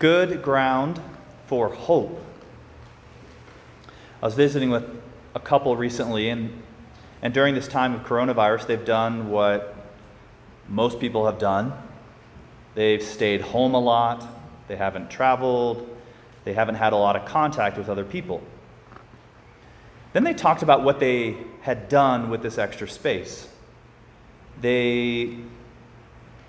[0.00, 0.98] good ground
[1.46, 2.24] for hope.
[4.22, 4.84] I was visiting with
[5.34, 6.62] a couple recently, and,
[7.22, 9.76] and during this time of coronavirus, they've done what
[10.68, 11.72] most people have done.
[12.74, 14.26] They've stayed home a lot,
[14.68, 15.86] they haven't traveled,
[16.44, 18.42] they haven't had a lot of contact with other people.
[20.14, 23.48] Then they talked about what they had done with this extra space.
[24.62, 25.36] They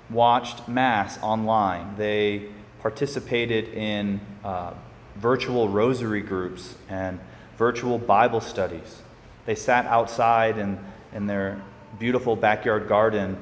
[0.10, 1.96] watched Mass online.
[1.98, 2.50] They
[2.82, 4.74] participated in uh,
[5.18, 7.20] virtual rosary groups and
[7.58, 9.02] virtual Bible studies.
[9.46, 10.80] They sat outside in,
[11.14, 11.62] in their
[12.00, 13.38] beautiful backyard garden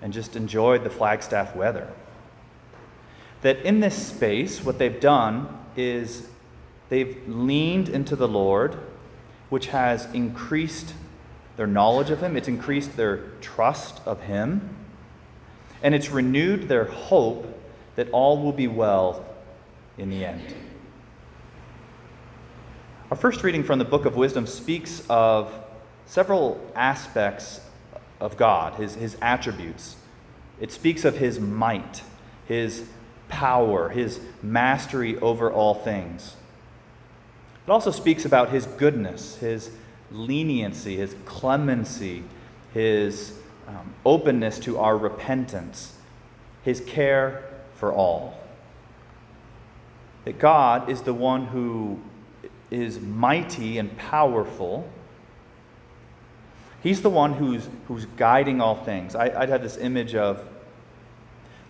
[0.00, 1.88] and just enjoyed the Flagstaff weather.
[3.42, 6.28] That in this space, what they've done is
[6.88, 8.76] they've leaned into the Lord,
[9.48, 10.94] which has increased
[11.56, 14.76] their knowledge of Him, it's increased their trust of Him,
[15.82, 17.61] and it's renewed their hope
[17.96, 19.24] that all will be well
[19.98, 20.54] in the end.
[23.10, 25.52] Our first reading from the book of wisdom speaks of
[26.06, 27.60] several aspects
[28.20, 29.96] of God, his, his attributes.
[30.60, 32.02] It speaks of his might,
[32.46, 32.84] his
[33.28, 36.36] power, his mastery over all things.
[37.66, 39.70] It also speaks about his goodness, his
[40.10, 42.24] leniency, his clemency,
[42.72, 43.38] his
[43.68, 45.94] um, openness to our repentance,
[46.64, 47.51] his care
[47.82, 48.32] for all.
[50.24, 51.98] That God is the one who
[52.70, 54.88] is mighty and powerful.
[56.80, 59.16] He's the one who's, who's guiding all things.
[59.16, 60.44] I, would had this image of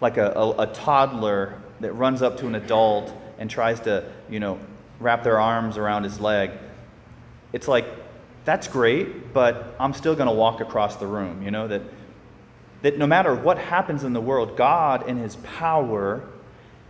[0.03, 4.39] like a, a, a toddler that runs up to an adult and tries to, you
[4.39, 4.59] know,
[5.01, 6.51] wrap their arms around his leg.
[7.55, 7.87] It's like,
[8.45, 11.81] that's great, but I'm still going to walk across the room, you know, that,
[12.83, 16.29] that no matter what happens in the world, God in his power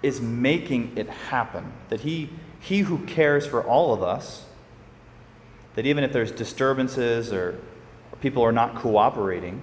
[0.03, 1.73] is making it happen.
[1.91, 4.45] That he, he who cares for all of us,
[5.75, 7.61] that even if there's disturbances or,
[8.11, 9.63] or people are not cooperating,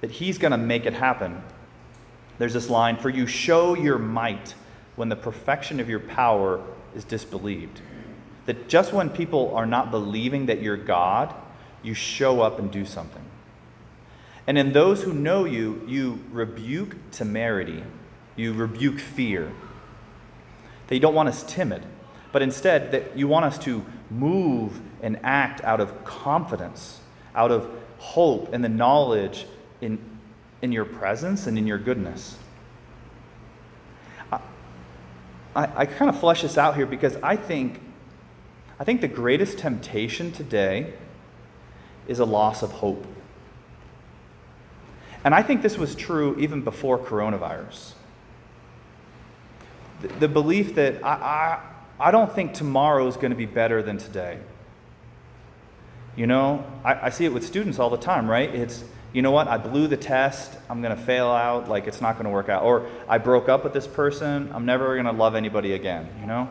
[0.00, 1.42] that he's going to make it happen.
[2.38, 4.54] There's this line For you show your might
[4.96, 6.60] when the perfection of your power
[6.94, 7.80] is disbelieved.
[8.46, 11.34] That just when people are not believing that you're God,
[11.82, 13.24] you show up and do something.
[14.48, 17.84] And in those who know you, you rebuke temerity,
[18.34, 19.52] you rebuke fear.
[20.86, 21.84] That you don't want us timid,
[22.32, 26.98] but instead that you want us to move and act out of confidence,
[27.34, 29.44] out of hope and the knowledge
[29.82, 30.00] in,
[30.62, 32.38] in your presence and in your goodness.
[35.54, 37.80] I, kind of flesh this out here because I think,
[38.78, 40.94] I think the greatest temptation today
[42.06, 43.04] is a loss of hope.
[45.24, 47.92] And I think this was true even before coronavirus.
[50.20, 51.60] The, belief that I, I,
[51.98, 54.38] I don't think tomorrow is going to be better than today.
[56.16, 58.52] You know, I, I see it with students all the time, right?
[58.54, 62.00] It's, you know what, I blew the test, I'm going to fail out, like it's
[62.00, 62.62] not going to work out.
[62.62, 66.26] Or I broke up with this person, I'm never going to love anybody again, you
[66.26, 66.50] know?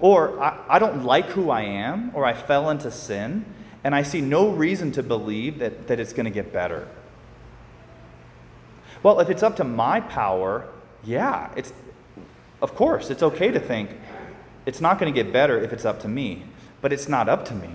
[0.00, 3.44] Or I, I don't like who I am, or I fell into sin,
[3.84, 6.88] and I see no reason to believe that, that it's going to get better.
[9.02, 10.66] Well, if it's up to my power,
[11.04, 11.72] yeah, it's
[12.60, 13.90] of course, it's okay to think
[14.66, 16.44] it's not going to get better if it's up to me,
[16.80, 17.70] but it's not up to me.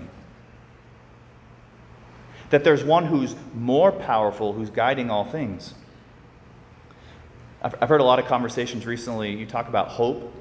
[2.50, 5.74] That there's one who's more powerful, who's guiding all things.
[7.62, 9.34] I've, I've heard a lot of conversations recently.
[9.34, 10.32] You talk about hope.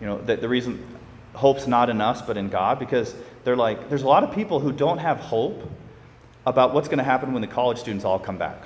[0.00, 0.86] You know, that the reason
[1.34, 4.60] hope's not in us, but in God, because they're like, there's a lot of people
[4.60, 5.70] who don't have hope
[6.46, 8.62] about what's going to happen when the college students all come back.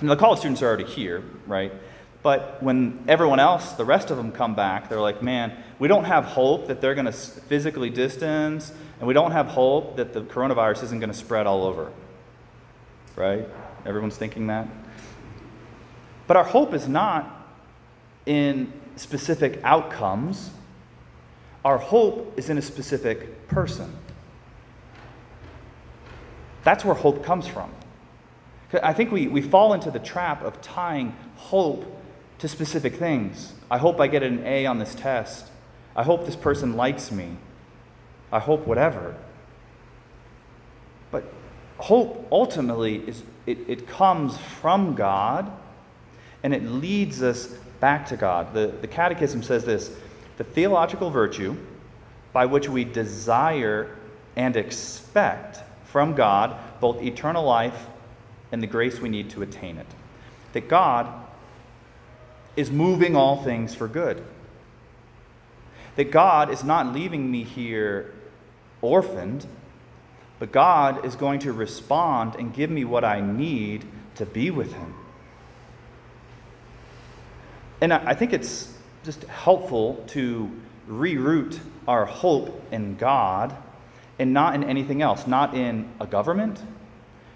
[0.00, 1.72] And the college students are already here, right?
[2.22, 6.04] But when everyone else, the rest of them come back, they're like, man, we don't
[6.04, 10.22] have hope that they're going to physically distance, and we don't have hope that the
[10.22, 11.92] coronavirus isn't going to spread all over.
[13.16, 13.48] Right?
[13.86, 14.68] Everyone's thinking that?
[16.26, 17.34] But our hope is not
[18.26, 20.50] in specific outcomes,
[21.64, 23.92] our hope is in a specific person.
[26.64, 27.70] That's where hope comes from.
[28.72, 31.84] I think we, we fall into the trap of tying hope
[32.38, 33.52] to specific things.
[33.70, 35.46] I hope I get an A on this test.
[35.96, 37.36] I hope this person likes me.
[38.30, 39.16] I hope whatever.
[41.10, 41.24] But
[41.78, 45.50] hope ultimately is it, it comes from God
[46.42, 47.46] and it leads us
[47.80, 48.52] back to God.
[48.52, 49.90] The, the Catechism says this
[50.36, 51.56] the theological virtue
[52.32, 53.96] by which we desire
[54.36, 57.86] and expect from God both eternal life
[58.52, 59.86] and the grace we need to attain it.
[60.52, 61.08] That God
[62.56, 64.22] is moving all things for good.
[65.96, 68.14] That God is not leaving me here
[68.80, 69.46] orphaned,
[70.38, 73.84] but God is going to respond and give me what I need
[74.16, 74.94] to be with Him.
[77.80, 78.72] And I think it's
[79.04, 80.50] just helpful to
[80.88, 83.56] reroute our hope in God
[84.18, 86.60] and not in anything else, not in a government,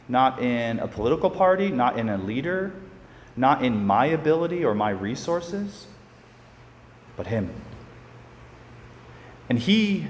[0.09, 2.73] not in a political party, not in a leader,
[3.37, 5.87] not in my ability or my resources,
[7.17, 7.51] but Him.
[9.49, 10.07] And He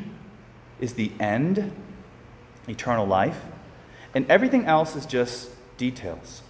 [0.81, 1.73] is the end,
[2.69, 3.41] eternal life,
[4.15, 6.43] and everything else is just details.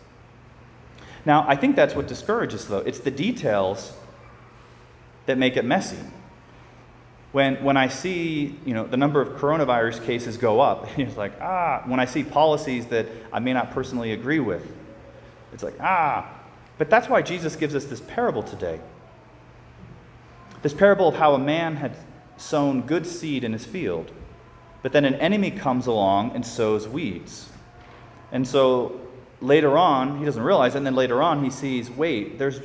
[1.24, 2.78] Now, I think that's what discourages, though.
[2.78, 3.92] It's the details
[5.26, 5.98] that make it messy.
[7.32, 11.32] When, when I see you know, the number of coronavirus cases go up, it's like,
[11.40, 14.70] ah, when I see policies that I may not personally agree with,
[15.52, 16.30] it's like, ah.
[16.78, 18.80] But that's why Jesus gives us this parable today.
[20.62, 21.96] This parable of how a man had
[22.36, 24.10] sown good seed in his field,
[24.82, 27.48] but then an enemy comes along and sows weeds.
[28.30, 29.00] And so
[29.40, 32.60] later on, he doesn't realize and then later on, he sees wait, there's,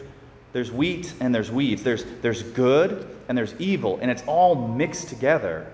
[0.54, 5.10] there's wheat and there's weeds, there's, there's good and there's evil, and it's all mixed
[5.10, 5.72] together.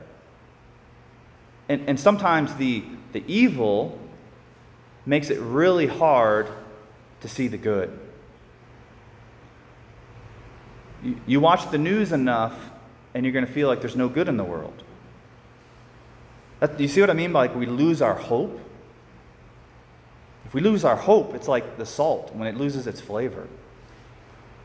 [1.69, 2.83] And, and sometimes the,
[3.13, 3.97] the evil
[5.05, 6.47] makes it really hard
[7.21, 7.97] to see the good.
[11.03, 12.57] You, you watch the news enough,
[13.13, 14.83] and you're going to feel like there's no good in the world.
[16.59, 18.59] That, you see what I mean by like we lose our hope?
[20.45, 23.47] If we lose our hope, it's like the salt when it loses its flavor.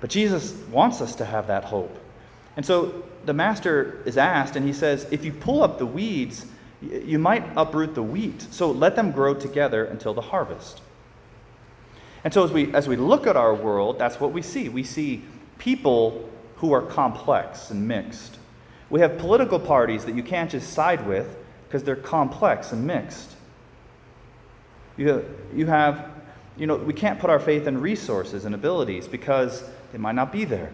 [0.00, 1.96] But Jesus wants us to have that hope.
[2.56, 6.46] And so the master is asked, and he says, If you pull up the weeds,
[6.80, 8.42] you might uproot the wheat.
[8.50, 10.80] So let them grow together until the harvest.
[12.24, 14.68] And so as we, as we look at our world, that's what we see.
[14.68, 15.24] We see
[15.58, 18.38] people who are complex and mixed.
[18.90, 21.36] We have political parties that you can't just side with
[21.66, 23.36] because they're complex and mixed.
[24.96, 25.24] You,
[25.54, 26.10] you have,
[26.56, 29.62] you know, we can't put our faith in resources and abilities because
[29.93, 30.70] they might not be there.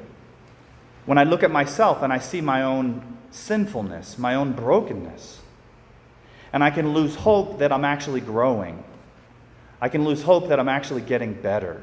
[1.06, 5.40] When I look at myself and I see my own sinfulness, my own brokenness,
[6.52, 8.82] and I can lose hope that I'm actually growing.
[9.80, 11.82] I can lose hope that I'm actually getting better.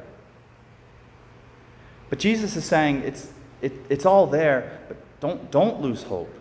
[2.10, 3.30] But Jesus is saying it's,
[3.60, 6.34] it, it's all there, but don't, don't lose hope.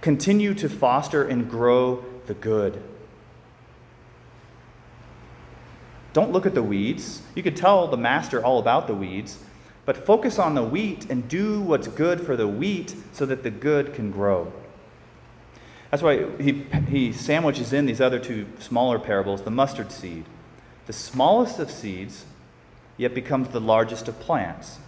[0.00, 2.82] Continue to foster and grow the good.
[6.12, 7.22] Don't look at the weeds.
[7.34, 9.38] You could tell the master all about the weeds,
[9.84, 13.50] but focus on the wheat and do what's good for the wheat so that the
[13.50, 14.52] good can grow.
[15.90, 20.24] That's why he, he sandwiches in these other two smaller parables the mustard seed.
[20.86, 22.24] The smallest of seeds,
[22.96, 24.78] yet becomes the largest of plants,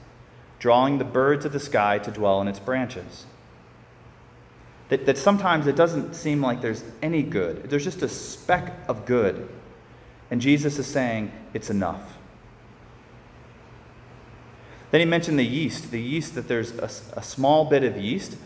[0.58, 3.26] drawing the birds of the sky to dwell in its branches.
[4.88, 9.06] That, that sometimes it doesn't seem like there's any good, there's just a speck of
[9.06, 9.48] good
[10.30, 12.16] and Jesus is saying, it's enough.
[14.90, 18.36] Then he mentioned the yeast, the yeast that there's a, a small bit of yeast,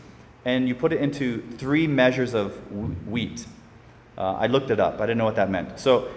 [0.44, 2.54] and you put it into three measures of
[3.06, 3.46] wheat.
[4.16, 5.78] Uh, I looked it up, I didn't know what that meant.
[5.78, 6.08] So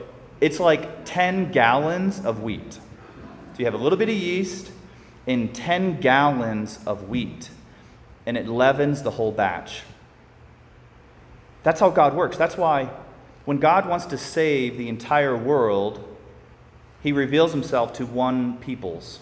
[0.41, 2.73] it's like 10 gallons of wheat.
[2.73, 4.71] So you have a little bit of yeast
[5.25, 7.49] in 10 gallons of wheat,
[8.25, 9.81] and it leavens the whole batch.
[11.63, 12.37] That's how God works.
[12.37, 12.89] That's why
[13.47, 16.05] when God wants to save the entire world,
[17.01, 19.21] he reveals himself to one peoples.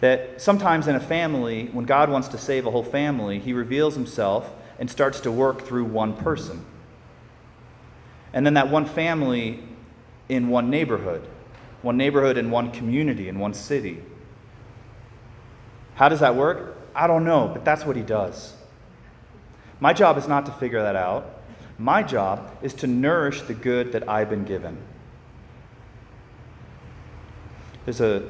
[0.00, 3.94] That sometimes in a family, when God wants to save a whole family, he reveals
[3.94, 6.64] himself and starts to work through one person.
[8.32, 9.62] And then that one family
[10.28, 11.28] in one neighborhood,
[11.82, 14.02] one neighborhood in one community, in one city.
[15.94, 16.76] How does that work?
[16.92, 18.54] I don't know, but that's what he does.
[19.80, 21.42] My job is not to figure that out.
[21.78, 24.78] My job is to nourish the good that I've been given.
[27.84, 28.22] There's a,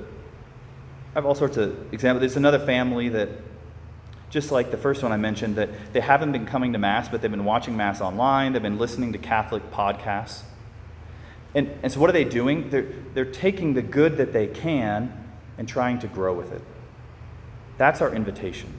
[1.12, 2.20] I have all sorts of examples.
[2.20, 3.28] There's another family that,
[4.30, 7.22] just like the first one I mentioned, that they haven't been coming to Mass, but
[7.22, 10.42] they've been watching Mass online, they've been listening to Catholic podcasts.
[11.54, 12.68] And, and so, what are they doing?
[12.68, 15.12] They're, they're taking the good that they can
[15.56, 16.62] and trying to grow with it.
[17.78, 18.72] That's our invitation.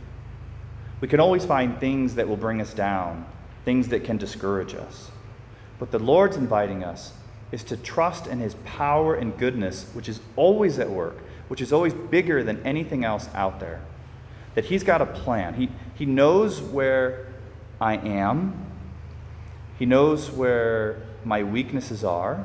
[1.05, 3.27] We can always find things that will bring us down,
[3.63, 5.11] things that can discourage us.
[5.77, 7.13] But the Lord's inviting us
[7.51, 11.71] is to trust in His power and goodness, which is always at work, which is
[11.71, 13.81] always bigger than anything else out there.
[14.55, 15.53] That He's got a plan.
[15.53, 17.27] He, he knows where
[17.79, 18.65] I am,
[19.77, 22.43] He knows where my weaknesses are,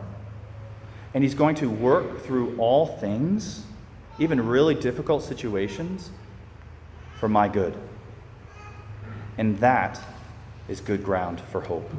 [1.14, 3.64] And He's going to work through all things,
[4.18, 6.10] even really difficult situations,
[7.18, 7.74] for my good.
[9.38, 10.00] And that
[10.68, 11.90] is good ground for hope.